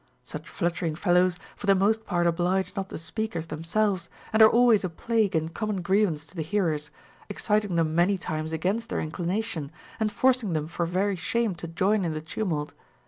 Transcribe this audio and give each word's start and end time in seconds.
Such 0.23 0.49
fluttering 0.49 0.95
felloΛvs 0.95 1.37
for 1.55 1.67
the 1.67 1.75
most 1.75 2.07
part 2.07 2.25
oblige 2.25 2.75
not 2.75 2.89
the 2.89 2.97
speakers 2.97 3.45
themselves, 3.45 4.09
and 4.33 4.41
are 4.41 4.49
always 4.49 4.83
a 4.83 4.89
plague 4.89 5.35
and 5.35 5.53
common 5.53 5.83
grievance 5.83 6.25
to 6.25 6.35
the 6.35 6.41
hearers, 6.41 6.89
exciting 7.29 7.75
them 7.75 7.93
many 7.93 8.17
times 8.17 8.51
against 8.51 8.89
their 8.89 8.99
inclination, 8.99 9.71
and 9.99 10.11
forcing 10.11 10.53
them 10.53 10.65
for 10.65 10.87
very 10.87 11.15
shame 11.15 11.53
to 11.53 11.67
join 11.67 12.03
in 12.03 12.15
the 12.15 12.21
tumult. 12.21 12.73